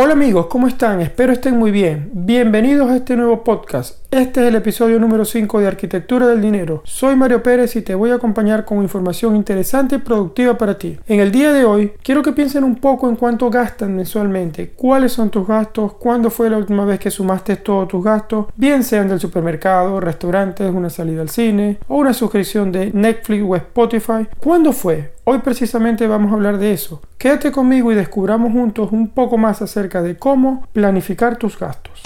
Hola 0.00 0.12
amigos, 0.12 0.46
¿cómo 0.46 0.68
están? 0.68 1.00
Espero 1.00 1.32
estén 1.32 1.56
muy 1.56 1.72
bien. 1.72 2.10
Bienvenidos 2.12 2.88
a 2.88 2.98
este 2.98 3.16
nuevo 3.16 3.42
podcast. 3.42 4.07
Este 4.10 4.40
es 4.40 4.46
el 4.46 4.54
episodio 4.54 4.98
número 4.98 5.26
5 5.26 5.60
de 5.60 5.66
Arquitectura 5.66 6.26
del 6.26 6.40
Dinero. 6.40 6.80
Soy 6.86 7.14
Mario 7.14 7.42
Pérez 7.42 7.76
y 7.76 7.82
te 7.82 7.94
voy 7.94 8.10
a 8.10 8.14
acompañar 8.14 8.64
con 8.64 8.80
información 8.80 9.36
interesante 9.36 9.96
y 9.96 9.98
productiva 9.98 10.56
para 10.56 10.78
ti. 10.78 10.98
En 11.06 11.20
el 11.20 11.30
día 11.30 11.52
de 11.52 11.66
hoy, 11.66 11.92
quiero 12.02 12.22
que 12.22 12.32
piensen 12.32 12.64
un 12.64 12.76
poco 12.76 13.10
en 13.10 13.16
cuánto 13.16 13.50
gastan 13.50 13.94
mensualmente, 13.94 14.70
cuáles 14.70 15.12
son 15.12 15.28
tus 15.28 15.46
gastos, 15.46 15.92
cuándo 15.92 16.30
fue 16.30 16.48
la 16.48 16.56
última 16.56 16.86
vez 16.86 16.98
que 16.98 17.10
sumaste 17.10 17.56
todos 17.56 17.86
tus 17.88 18.02
gastos, 18.02 18.46
bien 18.56 18.82
sean 18.82 19.08
del 19.10 19.20
supermercado, 19.20 20.00
restaurantes, 20.00 20.72
una 20.72 20.88
salida 20.88 21.20
al 21.20 21.28
cine 21.28 21.78
o 21.86 21.96
una 21.96 22.14
suscripción 22.14 22.72
de 22.72 22.90
Netflix 22.90 23.44
o 23.46 23.56
Spotify. 23.56 24.26
¿Cuándo 24.38 24.72
fue? 24.72 25.12
Hoy 25.24 25.40
precisamente 25.40 26.06
vamos 26.06 26.32
a 26.32 26.36
hablar 26.36 26.56
de 26.56 26.72
eso. 26.72 27.02
Quédate 27.18 27.52
conmigo 27.52 27.92
y 27.92 27.94
descubramos 27.94 28.52
juntos 28.52 28.88
un 28.90 29.10
poco 29.10 29.36
más 29.36 29.60
acerca 29.60 30.00
de 30.00 30.16
cómo 30.16 30.66
planificar 30.72 31.36
tus 31.36 31.58
gastos. 31.58 32.00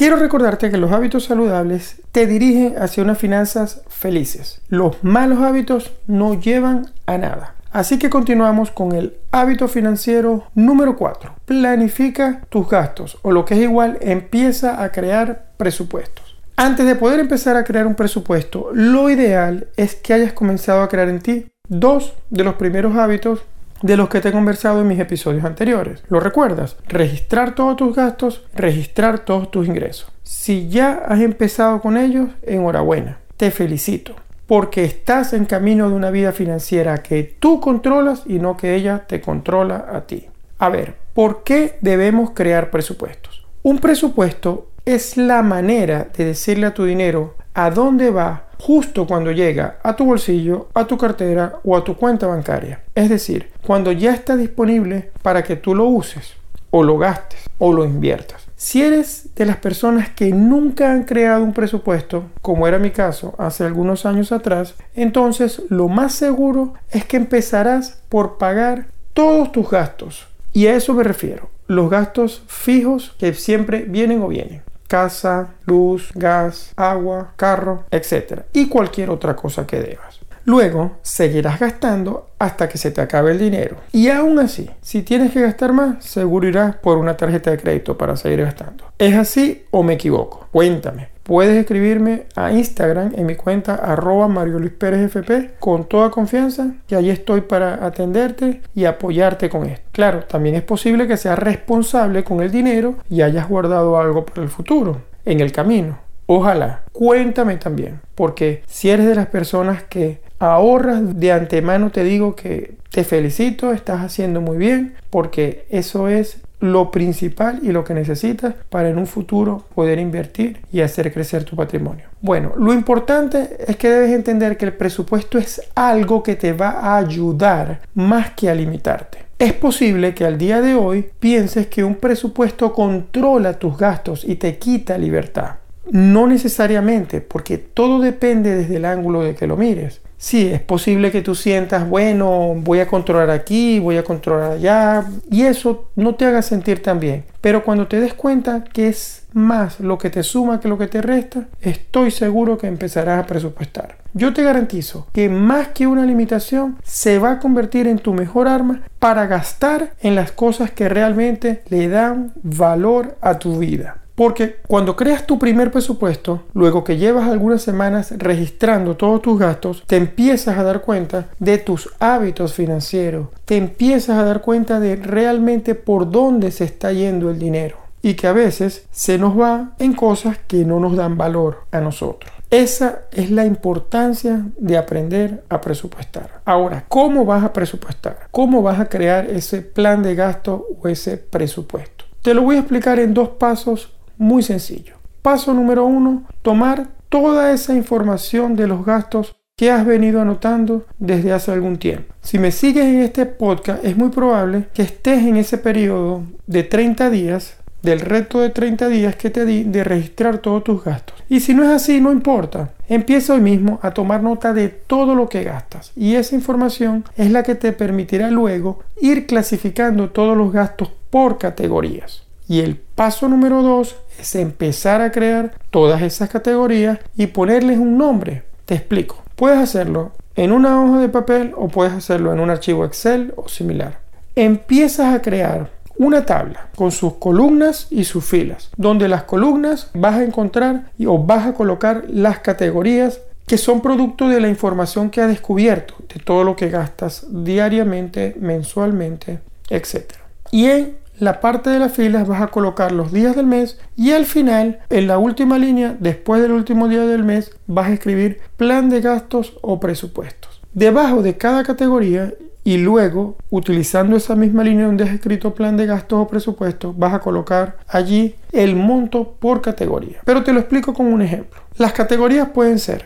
Quiero 0.00 0.16
recordarte 0.16 0.70
que 0.70 0.78
los 0.78 0.92
hábitos 0.92 1.24
saludables 1.24 1.96
te 2.10 2.26
dirigen 2.26 2.76
hacia 2.78 3.02
unas 3.02 3.18
finanzas 3.18 3.82
felices. 3.88 4.62
Los 4.70 5.04
malos 5.04 5.40
hábitos 5.40 5.92
no 6.06 6.40
llevan 6.40 6.86
a 7.04 7.18
nada. 7.18 7.54
Así 7.70 7.98
que 7.98 8.08
continuamos 8.08 8.70
con 8.70 8.92
el 8.92 9.18
hábito 9.30 9.68
financiero 9.68 10.44
número 10.54 10.96
4. 10.96 11.34
Planifica 11.44 12.40
tus 12.48 12.66
gastos 12.66 13.18
o 13.20 13.30
lo 13.30 13.44
que 13.44 13.52
es 13.52 13.60
igual, 13.60 13.98
empieza 14.00 14.82
a 14.82 14.90
crear 14.90 15.50
presupuestos. 15.58 16.38
Antes 16.56 16.86
de 16.86 16.94
poder 16.94 17.20
empezar 17.20 17.58
a 17.58 17.64
crear 17.64 17.86
un 17.86 17.94
presupuesto, 17.94 18.70
lo 18.72 19.10
ideal 19.10 19.68
es 19.76 19.96
que 19.96 20.14
hayas 20.14 20.32
comenzado 20.32 20.80
a 20.80 20.88
crear 20.88 21.10
en 21.10 21.20
ti 21.20 21.48
dos 21.68 22.14
de 22.30 22.44
los 22.44 22.54
primeros 22.54 22.96
hábitos 22.96 23.42
de 23.82 23.96
los 23.96 24.08
que 24.08 24.20
te 24.20 24.28
he 24.28 24.32
conversado 24.32 24.80
en 24.80 24.88
mis 24.88 25.00
episodios 25.00 25.44
anteriores. 25.44 26.02
¿Lo 26.08 26.20
recuerdas? 26.20 26.76
Registrar 26.86 27.54
todos 27.54 27.76
tus 27.76 27.94
gastos, 27.94 28.44
registrar 28.54 29.20
todos 29.20 29.50
tus 29.50 29.66
ingresos. 29.66 30.10
Si 30.22 30.68
ya 30.68 31.02
has 31.06 31.20
empezado 31.20 31.80
con 31.80 31.96
ellos, 31.96 32.28
enhorabuena. 32.42 33.18
Te 33.36 33.50
felicito 33.50 34.14
porque 34.50 34.82
estás 34.82 35.32
en 35.32 35.44
camino 35.44 35.88
de 35.88 35.94
una 35.94 36.10
vida 36.10 36.32
financiera 36.32 37.04
que 37.04 37.22
tú 37.22 37.60
controlas 37.60 38.24
y 38.26 38.40
no 38.40 38.56
que 38.56 38.74
ella 38.74 39.04
te 39.06 39.20
controla 39.20 39.86
a 39.92 40.00
ti. 40.08 40.26
A 40.58 40.68
ver, 40.68 40.96
¿por 41.14 41.44
qué 41.44 41.78
debemos 41.80 42.32
crear 42.32 42.70
presupuestos? 42.70 43.46
Un 43.62 43.78
presupuesto 43.78 44.68
es 44.84 45.16
la 45.16 45.42
manera 45.42 46.08
de 46.16 46.24
decirle 46.24 46.66
a 46.66 46.74
tu 46.74 46.84
dinero 46.84 47.36
a 47.54 47.70
dónde 47.70 48.10
va 48.10 48.49
justo 48.60 49.06
cuando 49.06 49.32
llega 49.32 49.78
a 49.82 49.96
tu 49.96 50.04
bolsillo, 50.04 50.68
a 50.74 50.86
tu 50.86 50.96
cartera 50.98 51.60
o 51.64 51.76
a 51.76 51.82
tu 51.82 51.96
cuenta 51.96 52.26
bancaria. 52.26 52.82
Es 52.94 53.08
decir, 53.08 53.50
cuando 53.66 53.90
ya 53.90 54.12
está 54.12 54.36
disponible 54.36 55.10
para 55.22 55.42
que 55.42 55.56
tú 55.56 55.74
lo 55.74 55.86
uses 55.86 56.34
o 56.70 56.82
lo 56.82 56.98
gastes 56.98 57.40
o 57.58 57.72
lo 57.72 57.84
inviertas. 57.84 58.46
Si 58.56 58.82
eres 58.82 59.30
de 59.34 59.46
las 59.46 59.56
personas 59.56 60.10
que 60.10 60.30
nunca 60.30 60.92
han 60.92 61.04
creado 61.04 61.42
un 61.42 61.54
presupuesto, 61.54 62.24
como 62.42 62.68
era 62.68 62.78
mi 62.78 62.90
caso 62.90 63.34
hace 63.38 63.64
algunos 63.64 64.04
años 64.04 64.32
atrás, 64.32 64.74
entonces 64.94 65.62
lo 65.70 65.88
más 65.88 66.12
seguro 66.12 66.74
es 66.90 67.06
que 67.06 67.16
empezarás 67.16 68.02
por 68.10 68.36
pagar 68.36 68.88
todos 69.14 69.50
tus 69.50 69.70
gastos. 69.70 70.26
Y 70.52 70.66
a 70.66 70.74
eso 70.74 70.92
me 70.92 71.04
refiero, 71.04 71.48
los 71.66 71.88
gastos 71.88 72.42
fijos 72.48 73.14
que 73.18 73.32
siempre 73.32 73.84
vienen 73.88 74.22
o 74.22 74.28
vienen. 74.28 74.62
Casa, 74.90 75.54
luz, 75.66 76.10
gas, 76.16 76.72
agua, 76.74 77.32
carro, 77.36 77.84
etc. 77.92 78.42
Y 78.52 78.68
cualquier 78.68 79.10
otra 79.10 79.36
cosa 79.36 79.64
que 79.64 79.78
debas. 79.80 80.18
Luego 80.50 80.96
seguirás 81.02 81.60
gastando 81.60 82.26
hasta 82.40 82.68
que 82.68 82.76
se 82.76 82.90
te 82.90 83.00
acabe 83.00 83.30
el 83.30 83.38
dinero. 83.38 83.76
Y 83.92 84.08
aún 84.08 84.40
así, 84.40 84.68
si 84.82 85.02
tienes 85.02 85.30
que 85.30 85.42
gastar 85.42 85.72
más, 85.72 86.04
seguro 86.04 86.48
irás 86.48 86.74
por 86.74 86.98
una 86.98 87.16
tarjeta 87.16 87.52
de 87.52 87.58
crédito 87.58 87.96
para 87.96 88.16
seguir 88.16 88.42
gastando. 88.42 88.82
¿Es 88.98 89.14
así 89.14 89.62
o 89.70 89.84
me 89.84 89.92
equivoco? 89.92 90.48
Cuéntame. 90.50 91.10
Puedes 91.22 91.56
escribirme 91.56 92.24
a 92.34 92.50
Instagram 92.50 93.12
en 93.14 93.26
mi 93.26 93.36
cuenta 93.36 93.76
arroba 93.76 94.26
Mario 94.26 94.58
Luis 94.58 94.72
Pérez 94.72 95.02
FP 95.02 95.52
con 95.60 95.84
toda 95.84 96.10
confianza 96.10 96.72
que 96.88 96.96
allí 96.96 97.10
estoy 97.10 97.42
para 97.42 97.86
atenderte 97.86 98.60
y 98.74 98.86
apoyarte 98.86 99.48
con 99.48 99.68
esto. 99.68 99.86
Claro, 99.92 100.24
también 100.24 100.56
es 100.56 100.62
posible 100.62 101.06
que 101.06 101.16
seas 101.16 101.38
responsable 101.38 102.24
con 102.24 102.40
el 102.40 102.50
dinero 102.50 102.96
y 103.08 103.22
hayas 103.22 103.48
guardado 103.48 104.00
algo 104.00 104.26
para 104.26 104.42
el 104.42 104.48
futuro, 104.48 105.02
en 105.24 105.38
el 105.38 105.52
camino. 105.52 106.09
Ojalá, 106.32 106.82
cuéntame 106.92 107.56
también, 107.56 107.98
porque 108.14 108.62
si 108.68 108.88
eres 108.88 109.06
de 109.06 109.16
las 109.16 109.26
personas 109.26 109.82
que 109.82 110.20
ahorras 110.38 111.18
de 111.18 111.32
antemano, 111.32 111.90
te 111.90 112.04
digo 112.04 112.36
que 112.36 112.76
te 112.88 113.02
felicito, 113.02 113.72
estás 113.72 114.02
haciendo 114.02 114.40
muy 114.40 114.56
bien, 114.56 114.94
porque 115.10 115.66
eso 115.70 116.06
es 116.06 116.40
lo 116.60 116.92
principal 116.92 117.58
y 117.64 117.72
lo 117.72 117.82
que 117.82 117.94
necesitas 117.94 118.54
para 118.68 118.90
en 118.90 118.98
un 118.98 119.08
futuro 119.08 119.64
poder 119.74 119.98
invertir 119.98 120.60
y 120.70 120.82
hacer 120.82 121.12
crecer 121.12 121.42
tu 121.42 121.56
patrimonio. 121.56 122.04
Bueno, 122.20 122.52
lo 122.56 122.72
importante 122.72 123.56
es 123.66 123.74
que 123.74 123.90
debes 123.90 124.12
entender 124.12 124.56
que 124.56 124.66
el 124.66 124.74
presupuesto 124.74 125.36
es 125.36 125.60
algo 125.74 126.22
que 126.22 126.36
te 126.36 126.52
va 126.52 126.78
a 126.78 126.96
ayudar 126.96 127.80
más 127.94 128.30
que 128.34 128.48
a 128.48 128.54
limitarte. 128.54 129.18
Es 129.36 129.52
posible 129.54 130.14
que 130.14 130.26
al 130.26 130.38
día 130.38 130.60
de 130.60 130.76
hoy 130.76 131.10
pienses 131.18 131.66
que 131.66 131.82
un 131.82 131.96
presupuesto 131.96 132.72
controla 132.72 133.58
tus 133.58 133.76
gastos 133.76 134.24
y 134.24 134.36
te 134.36 134.58
quita 134.58 134.96
libertad. 134.96 135.56
No 135.90 136.26
necesariamente, 136.26 137.20
porque 137.20 137.58
todo 137.58 138.00
depende 138.00 138.54
desde 138.54 138.76
el 138.76 138.84
ángulo 138.84 139.22
de 139.22 139.34
que 139.34 139.46
lo 139.46 139.56
mires. 139.56 140.00
Sí, 140.20 140.46
es 140.46 140.60
posible 140.60 141.10
que 141.10 141.22
tú 141.22 141.34
sientas, 141.34 141.88
bueno, 141.88 142.54
voy 142.56 142.80
a 142.80 142.86
controlar 142.86 143.30
aquí, 143.30 143.80
voy 143.80 143.96
a 143.96 144.04
controlar 144.04 144.52
allá, 144.52 145.06
y 145.30 145.44
eso 145.44 145.88
no 145.96 146.14
te 146.14 146.26
haga 146.26 146.42
sentir 146.42 146.82
tan 146.82 147.00
bien. 147.00 147.24
Pero 147.40 147.64
cuando 147.64 147.86
te 147.86 147.98
des 147.98 148.12
cuenta 148.12 148.62
que 148.64 148.88
es 148.88 149.22
más 149.32 149.80
lo 149.80 149.96
que 149.96 150.10
te 150.10 150.22
suma 150.22 150.60
que 150.60 150.68
lo 150.68 150.76
que 150.76 150.88
te 150.88 151.00
resta, 151.00 151.48
estoy 151.62 152.10
seguro 152.10 152.58
que 152.58 152.66
empezarás 152.66 153.18
a 153.18 153.26
presupuestar. 153.26 153.96
Yo 154.12 154.34
te 154.34 154.42
garantizo 154.42 155.06
que 155.14 155.30
más 155.30 155.68
que 155.68 155.86
una 155.86 156.04
limitación, 156.04 156.76
se 156.84 157.18
va 157.18 157.32
a 157.32 157.38
convertir 157.38 157.86
en 157.86 157.98
tu 157.98 158.12
mejor 158.12 158.46
arma 158.46 158.82
para 158.98 159.26
gastar 159.26 159.94
en 160.02 160.16
las 160.16 160.32
cosas 160.32 160.70
que 160.70 160.90
realmente 160.90 161.62
le 161.70 161.88
dan 161.88 162.34
valor 162.42 163.16
a 163.22 163.38
tu 163.38 163.58
vida. 163.58 163.99
Porque 164.20 164.56
cuando 164.68 164.96
creas 164.96 165.26
tu 165.26 165.38
primer 165.38 165.70
presupuesto, 165.70 166.42
luego 166.52 166.84
que 166.84 166.98
llevas 166.98 167.30
algunas 167.30 167.62
semanas 167.62 168.12
registrando 168.18 168.94
todos 168.94 169.22
tus 169.22 169.38
gastos, 169.38 169.82
te 169.86 169.96
empiezas 169.96 170.58
a 170.58 170.62
dar 170.62 170.82
cuenta 170.82 171.28
de 171.38 171.56
tus 171.56 171.88
hábitos 172.00 172.52
financieros, 172.52 173.28
te 173.46 173.56
empiezas 173.56 174.18
a 174.18 174.24
dar 174.24 174.42
cuenta 174.42 174.78
de 174.78 174.96
realmente 174.96 175.74
por 175.74 176.10
dónde 176.10 176.50
se 176.50 176.64
está 176.64 176.92
yendo 176.92 177.30
el 177.30 177.38
dinero 177.38 177.78
y 178.02 178.12
que 178.12 178.26
a 178.26 178.34
veces 178.34 178.86
se 178.90 179.16
nos 179.16 179.40
va 179.40 179.70
en 179.78 179.94
cosas 179.94 180.36
que 180.36 180.66
no 180.66 180.80
nos 180.80 180.96
dan 180.96 181.16
valor 181.16 181.64
a 181.70 181.80
nosotros. 181.80 182.30
Esa 182.50 183.04
es 183.12 183.30
la 183.30 183.46
importancia 183.46 184.44
de 184.58 184.76
aprender 184.76 185.44
a 185.48 185.62
presupuestar. 185.62 186.42
Ahora, 186.44 186.84
¿cómo 186.88 187.24
vas 187.24 187.42
a 187.42 187.54
presupuestar? 187.54 188.28
¿Cómo 188.30 188.60
vas 188.60 188.80
a 188.80 188.90
crear 188.90 189.30
ese 189.30 189.62
plan 189.62 190.02
de 190.02 190.14
gasto 190.14 190.66
o 190.78 190.88
ese 190.88 191.16
presupuesto? 191.16 192.04
Te 192.20 192.34
lo 192.34 192.42
voy 192.42 192.56
a 192.56 192.58
explicar 192.58 192.98
en 192.98 193.14
dos 193.14 193.30
pasos 193.30 193.94
muy 194.20 194.42
sencillo. 194.42 194.94
Paso 195.22 195.54
número 195.54 195.86
uno, 195.86 196.24
tomar 196.42 196.88
toda 197.08 197.52
esa 197.52 197.74
información 197.74 198.54
de 198.54 198.68
los 198.68 198.84
gastos 198.84 199.36
que 199.56 199.70
has 199.70 199.84
venido 199.84 200.20
anotando 200.20 200.86
desde 200.98 201.32
hace 201.32 201.52
algún 201.52 201.78
tiempo. 201.78 202.14
Si 202.20 202.38
me 202.38 202.52
sigues 202.52 202.84
en 202.84 203.00
este 203.00 203.26
podcast, 203.26 203.84
es 203.84 203.96
muy 203.96 204.10
probable 204.10 204.68
que 204.74 204.82
estés 204.82 205.26
en 205.26 205.36
ese 205.36 205.58
periodo 205.58 206.22
de 206.46 206.62
30 206.62 207.10
días, 207.10 207.56
del 207.82 208.00
reto 208.00 208.40
de 208.40 208.50
30 208.50 208.88
días 208.88 209.16
que 209.16 209.30
te 209.30 209.46
di 209.46 209.64
de 209.64 209.84
registrar 209.84 210.38
todos 210.38 210.64
tus 210.64 210.84
gastos. 210.84 211.22
Y 211.30 211.40
si 211.40 211.54
no 211.54 211.62
es 211.62 211.70
así, 211.70 212.00
no 212.00 212.12
importa. 212.12 212.72
Empieza 212.88 213.34
hoy 213.34 213.40
mismo 213.40 213.80
a 213.82 213.92
tomar 213.92 214.22
nota 214.22 214.52
de 214.52 214.68
todo 214.68 215.14
lo 215.14 215.30
que 215.30 215.44
gastas. 215.44 215.92
Y 215.96 216.14
esa 216.16 216.34
información 216.34 217.04
es 217.16 217.30
la 217.30 217.42
que 217.42 217.54
te 217.54 217.72
permitirá 217.72 218.30
luego 218.30 218.80
ir 219.00 219.26
clasificando 219.26 220.10
todos 220.10 220.36
los 220.36 220.52
gastos 220.52 220.90
por 221.08 221.38
categorías. 221.38 222.29
Y 222.50 222.62
el 222.62 222.74
paso 222.74 223.28
número 223.28 223.62
dos 223.62 223.94
es 224.18 224.34
empezar 224.34 225.02
a 225.02 225.12
crear 225.12 225.54
todas 225.70 226.02
esas 226.02 226.30
categorías 226.30 226.98
y 227.16 227.28
ponerles 227.28 227.78
un 227.78 227.96
nombre. 227.96 228.42
Te 228.64 228.74
explico. 228.74 229.22
Puedes 229.36 229.60
hacerlo 229.60 230.10
en 230.34 230.50
una 230.50 230.82
hoja 230.82 230.98
de 230.98 231.08
papel 231.08 231.52
o 231.56 231.68
puedes 231.68 231.92
hacerlo 231.92 232.32
en 232.32 232.40
un 232.40 232.50
archivo 232.50 232.84
Excel 232.84 233.32
o 233.36 233.48
similar. 233.48 234.00
Empiezas 234.34 235.14
a 235.14 235.22
crear 235.22 235.70
una 235.96 236.26
tabla 236.26 236.70
con 236.74 236.90
sus 236.90 237.14
columnas 237.18 237.86
y 237.88 238.02
sus 238.02 238.24
filas, 238.24 238.70
donde 238.76 239.06
las 239.06 239.22
columnas 239.22 239.88
vas 239.94 240.16
a 240.16 240.24
encontrar 240.24 240.90
o 241.06 241.24
vas 241.24 241.46
a 241.46 241.54
colocar 241.54 242.06
las 242.08 242.40
categorías 242.40 243.20
que 243.46 243.58
son 243.58 243.80
producto 243.80 244.28
de 244.28 244.40
la 244.40 244.48
información 244.48 245.10
que 245.10 245.20
has 245.20 245.28
descubierto, 245.28 245.94
de 246.12 246.18
todo 246.18 246.42
lo 246.42 246.56
que 246.56 246.68
gastas 246.68 247.26
diariamente, 247.30 248.34
mensualmente, 248.40 249.38
etc. 249.68 250.14
Y 250.50 250.66
en 250.66 250.99
la 251.20 251.40
parte 251.40 251.68
de 251.70 251.78
las 251.78 251.92
filas 251.92 252.26
vas 252.26 252.40
a 252.40 252.48
colocar 252.48 252.92
los 252.92 253.12
días 253.12 253.36
del 253.36 253.46
mes 253.46 253.78
y 253.94 254.12
al 254.12 254.24
final, 254.24 254.80
en 254.88 255.06
la 255.06 255.18
última 255.18 255.58
línea, 255.58 255.94
después 256.00 256.40
del 256.40 256.52
último 256.52 256.88
día 256.88 257.04
del 257.04 257.24
mes, 257.24 257.52
vas 257.66 257.88
a 257.88 257.92
escribir 257.92 258.40
plan 258.56 258.88
de 258.88 259.02
gastos 259.02 259.52
o 259.60 259.78
presupuestos. 259.78 260.62
Debajo 260.72 261.22
de 261.22 261.36
cada 261.36 261.62
categoría 261.62 262.32
y 262.64 262.78
luego, 262.78 263.36
utilizando 263.50 264.16
esa 264.16 264.34
misma 264.34 264.64
línea 264.64 264.86
donde 264.86 265.04
has 265.04 265.10
escrito 265.10 265.54
plan 265.54 265.76
de 265.76 265.86
gastos 265.86 266.20
o 266.20 266.26
presupuestos, 266.26 266.96
vas 266.96 267.12
a 267.12 267.20
colocar 267.20 267.76
allí 267.86 268.34
el 268.52 268.74
monto 268.74 269.36
por 269.38 269.60
categoría. 269.60 270.20
Pero 270.24 270.42
te 270.42 270.52
lo 270.54 270.60
explico 270.60 270.94
con 270.94 271.06
un 271.06 271.20
ejemplo. 271.20 271.60
Las 271.76 271.92
categorías 271.92 272.48
pueden 272.48 272.78
ser 272.78 273.04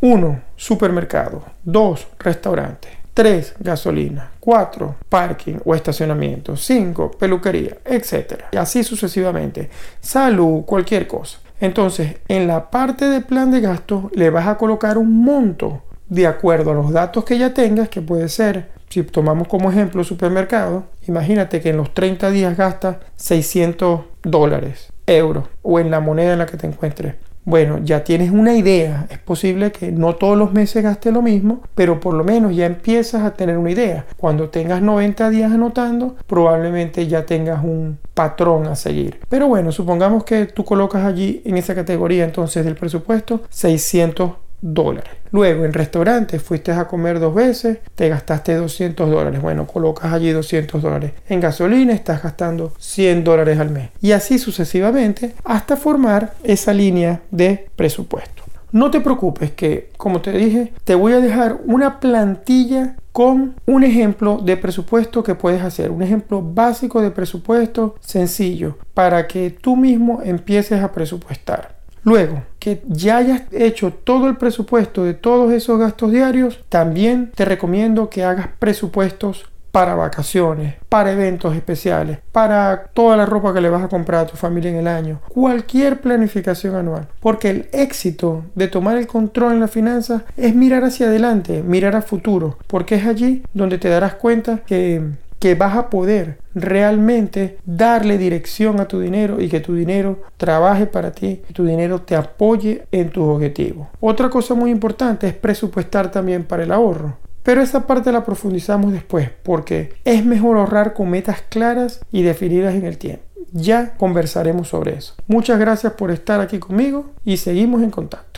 1. 0.00 0.40
Supermercado. 0.56 1.44
2. 1.64 2.08
Restaurante. 2.20 2.99
3. 3.14 3.54
Gasolina. 3.60 4.30
4. 4.40 4.94
Parking 5.08 5.58
o 5.64 5.74
estacionamiento. 5.74 6.56
5. 6.56 7.12
Peluquería, 7.12 7.78
etc. 7.84 8.44
Y 8.52 8.56
así 8.56 8.84
sucesivamente. 8.84 9.70
Salud, 10.00 10.64
cualquier 10.64 11.06
cosa. 11.06 11.38
Entonces, 11.60 12.16
en 12.28 12.46
la 12.46 12.70
parte 12.70 13.06
de 13.06 13.20
plan 13.20 13.50
de 13.50 13.60
gastos 13.60 14.04
le 14.12 14.30
vas 14.30 14.46
a 14.46 14.56
colocar 14.56 14.96
un 14.96 15.22
monto 15.22 15.82
de 16.08 16.26
acuerdo 16.26 16.70
a 16.72 16.74
los 16.74 16.92
datos 16.92 17.24
que 17.24 17.38
ya 17.38 17.54
tengas, 17.54 17.88
que 17.88 18.00
puede 18.00 18.28
ser 18.28 18.70
si 18.90 19.04
tomamos 19.04 19.46
como 19.46 19.70
ejemplo 19.70 20.02
supermercado, 20.02 20.84
imagínate 21.06 21.60
que 21.60 21.70
en 21.70 21.76
los 21.76 21.94
30 21.94 22.30
días 22.32 22.56
gastas 22.56 22.96
600 23.16 24.00
dólares, 24.24 24.92
euros 25.06 25.44
o 25.62 25.78
en 25.78 25.92
la 25.92 26.00
moneda 26.00 26.32
en 26.32 26.40
la 26.40 26.46
que 26.46 26.56
te 26.56 26.66
encuentres. 26.66 27.14
Bueno, 27.44 27.80
ya 27.82 28.04
tienes 28.04 28.30
una 28.30 28.54
idea. 28.54 29.06
Es 29.10 29.18
posible 29.18 29.72
que 29.72 29.90
no 29.92 30.14
todos 30.14 30.36
los 30.36 30.52
meses 30.52 30.82
gastes 30.82 31.12
lo 31.12 31.22
mismo, 31.22 31.62
pero 31.74 31.98
por 31.98 32.14
lo 32.14 32.22
menos 32.22 32.54
ya 32.54 32.66
empiezas 32.66 33.22
a 33.22 33.34
tener 33.34 33.56
una 33.58 33.70
idea. 33.70 34.06
Cuando 34.16 34.50
tengas 34.50 34.82
90 34.82 35.30
días 35.30 35.52
anotando, 35.52 36.16
probablemente 36.26 37.06
ya 37.06 37.24
tengas 37.24 37.64
un 37.64 37.98
patrón 38.14 38.66
a 38.66 38.76
seguir. 38.76 39.20
Pero 39.28 39.48
bueno, 39.48 39.72
supongamos 39.72 40.24
que 40.24 40.46
tú 40.46 40.64
colocas 40.64 41.04
allí 41.04 41.42
en 41.44 41.56
esa 41.56 41.74
categoría 41.74 42.24
entonces 42.24 42.64
del 42.64 42.76
presupuesto 42.76 43.42
600 43.48 44.32
dólares. 44.60 45.12
Luego 45.32 45.64
en 45.64 45.72
restaurantes 45.72 46.42
fuiste 46.42 46.72
a 46.72 46.86
comer 46.86 47.20
dos 47.20 47.34
veces, 47.34 47.78
te 47.94 48.08
gastaste 48.08 48.54
200 48.54 49.08
dólares. 49.10 49.40
Bueno, 49.40 49.66
colocas 49.66 50.12
allí 50.12 50.30
200 50.30 50.82
dólares. 50.82 51.12
En 51.28 51.40
gasolina 51.40 51.92
estás 51.92 52.22
gastando 52.22 52.72
100 52.78 53.24
dólares 53.24 53.58
al 53.58 53.70
mes. 53.70 53.90
Y 54.00 54.12
así 54.12 54.38
sucesivamente 54.38 55.34
hasta 55.44 55.76
formar 55.76 56.34
esa 56.42 56.72
línea 56.72 57.22
de 57.30 57.68
presupuesto. 57.76 58.42
No 58.72 58.90
te 58.90 59.00
preocupes 59.00 59.50
que, 59.50 59.90
como 59.96 60.20
te 60.20 60.30
dije, 60.30 60.72
te 60.84 60.94
voy 60.94 61.12
a 61.12 61.20
dejar 61.20 61.58
una 61.64 61.98
plantilla 61.98 62.94
con 63.10 63.56
un 63.66 63.82
ejemplo 63.82 64.38
de 64.38 64.56
presupuesto 64.56 65.24
que 65.24 65.34
puedes 65.34 65.62
hacer, 65.62 65.90
un 65.90 66.02
ejemplo 66.02 66.40
básico 66.40 67.02
de 67.02 67.10
presupuesto 67.10 67.96
sencillo 68.00 68.78
para 68.94 69.26
que 69.26 69.50
tú 69.50 69.76
mismo 69.76 70.20
empieces 70.22 70.82
a 70.82 70.92
presupuestar. 70.92 71.79
Luego 72.02 72.42
que 72.58 72.82
ya 72.86 73.18
hayas 73.18 73.42
hecho 73.52 73.92
todo 73.92 74.28
el 74.28 74.36
presupuesto 74.36 75.04
de 75.04 75.14
todos 75.14 75.52
esos 75.52 75.78
gastos 75.78 76.12
diarios, 76.12 76.60
también 76.68 77.32
te 77.34 77.44
recomiendo 77.44 78.10
que 78.10 78.24
hagas 78.24 78.48
presupuestos 78.58 79.50
para 79.70 79.94
vacaciones, 79.94 80.74
para 80.88 81.12
eventos 81.12 81.54
especiales, 81.54 82.18
para 82.32 82.86
toda 82.92 83.16
la 83.16 83.26
ropa 83.26 83.54
que 83.54 83.60
le 83.60 83.68
vas 83.68 83.84
a 83.84 83.88
comprar 83.88 84.24
a 84.24 84.26
tu 84.26 84.36
familia 84.36 84.70
en 84.70 84.76
el 84.76 84.88
año, 84.88 85.20
cualquier 85.28 86.00
planificación 86.00 86.74
anual. 86.74 87.08
Porque 87.20 87.50
el 87.50 87.68
éxito 87.72 88.44
de 88.54 88.68
tomar 88.68 88.96
el 88.96 89.06
control 89.06 89.52
en 89.52 89.60
las 89.60 89.70
finanzas 89.70 90.22
es 90.36 90.54
mirar 90.54 90.84
hacia 90.84 91.06
adelante, 91.06 91.62
mirar 91.62 91.96
a 91.96 92.02
futuro, 92.02 92.58
porque 92.66 92.96
es 92.96 93.06
allí 93.06 93.42
donde 93.54 93.78
te 93.78 93.88
darás 93.88 94.14
cuenta 94.14 94.58
que 94.66 95.02
que 95.40 95.56
vas 95.56 95.76
a 95.76 95.90
poder 95.90 96.38
realmente 96.54 97.58
darle 97.64 98.18
dirección 98.18 98.78
a 98.78 98.86
tu 98.86 99.00
dinero 99.00 99.40
y 99.40 99.48
que 99.48 99.60
tu 99.60 99.74
dinero 99.74 100.20
trabaje 100.36 100.86
para 100.86 101.10
ti, 101.10 101.40
que 101.46 101.54
tu 101.54 101.64
dinero 101.64 102.02
te 102.02 102.14
apoye 102.14 102.84
en 102.92 103.10
tus 103.10 103.24
objetivos. 103.24 103.88
Otra 103.98 104.30
cosa 104.30 104.54
muy 104.54 104.70
importante 104.70 105.26
es 105.26 105.34
presupuestar 105.34 106.10
también 106.12 106.44
para 106.44 106.62
el 106.62 106.70
ahorro. 106.70 107.16
Pero 107.42 107.62
esa 107.62 107.86
parte 107.86 108.12
la 108.12 108.24
profundizamos 108.24 108.92
después 108.92 109.30
porque 109.42 109.94
es 110.04 110.24
mejor 110.24 110.58
ahorrar 110.58 110.92
con 110.92 111.08
metas 111.08 111.42
claras 111.48 112.00
y 112.12 112.22
definidas 112.22 112.74
en 112.74 112.84
el 112.84 112.98
tiempo. 112.98 113.24
Ya 113.52 113.94
conversaremos 113.96 114.68
sobre 114.68 114.94
eso. 114.94 115.14
Muchas 115.26 115.58
gracias 115.58 115.94
por 115.94 116.10
estar 116.10 116.40
aquí 116.40 116.58
conmigo 116.58 117.06
y 117.24 117.38
seguimos 117.38 117.82
en 117.82 117.90
contacto. 117.90 118.29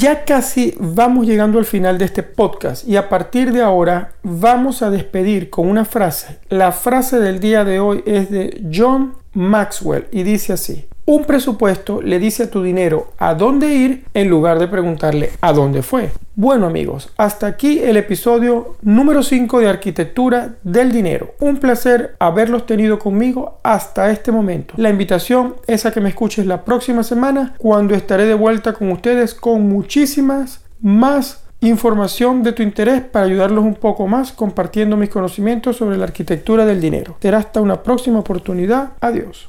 Ya 0.00 0.24
casi 0.24 0.72
vamos 0.78 1.26
llegando 1.26 1.58
al 1.58 1.66
final 1.66 1.98
de 1.98 2.06
este 2.06 2.22
podcast 2.22 2.88
y 2.88 2.96
a 2.96 3.10
partir 3.10 3.52
de 3.52 3.60
ahora 3.60 4.14
vamos 4.22 4.80
a 4.80 4.88
despedir 4.88 5.50
con 5.50 5.68
una 5.68 5.84
frase. 5.84 6.38
La 6.48 6.72
frase 6.72 7.18
del 7.18 7.38
día 7.38 7.66
de 7.66 7.80
hoy 7.80 8.02
es 8.06 8.30
de 8.30 8.66
John 8.74 9.12
Maxwell 9.34 10.06
y 10.10 10.22
dice 10.22 10.54
así. 10.54 10.86
Un 11.10 11.24
presupuesto 11.24 12.00
le 12.00 12.20
dice 12.20 12.44
a 12.44 12.50
tu 12.52 12.62
dinero 12.62 13.08
a 13.18 13.34
dónde 13.34 13.74
ir 13.74 14.04
en 14.14 14.30
lugar 14.30 14.60
de 14.60 14.68
preguntarle 14.68 15.30
a 15.40 15.52
dónde 15.52 15.82
fue. 15.82 16.10
Bueno 16.36 16.68
amigos, 16.68 17.10
hasta 17.16 17.48
aquí 17.48 17.80
el 17.80 17.96
episodio 17.96 18.76
número 18.82 19.24
5 19.24 19.58
de 19.58 19.68
Arquitectura 19.68 20.54
del 20.62 20.92
Dinero. 20.92 21.34
Un 21.40 21.56
placer 21.56 22.14
haberlos 22.20 22.64
tenido 22.64 23.00
conmigo 23.00 23.58
hasta 23.64 24.12
este 24.12 24.30
momento. 24.30 24.74
La 24.76 24.88
invitación 24.88 25.56
es 25.66 25.84
a 25.84 25.90
que 25.90 26.00
me 26.00 26.10
escuches 26.10 26.46
la 26.46 26.64
próxima 26.64 27.02
semana 27.02 27.56
cuando 27.58 27.96
estaré 27.96 28.26
de 28.26 28.34
vuelta 28.34 28.74
con 28.74 28.92
ustedes 28.92 29.34
con 29.34 29.68
muchísimas 29.68 30.60
más 30.80 31.42
información 31.58 32.44
de 32.44 32.52
tu 32.52 32.62
interés 32.62 33.02
para 33.02 33.24
ayudarlos 33.24 33.64
un 33.64 33.74
poco 33.74 34.06
más 34.06 34.30
compartiendo 34.30 34.96
mis 34.96 35.10
conocimientos 35.10 35.76
sobre 35.76 35.96
la 35.96 36.04
arquitectura 36.04 36.64
del 36.64 36.80
dinero. 36.80 37.16
Será 37.20 37.38
hasta 37.38 37.60
una 37.60 37.82
próxima 37.82 38.20
oportunidad. 38.20 38.90
Adiós. 39.00 39.48